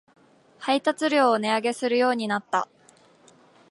[0.57, 2.67] 配達料を値上げするようになった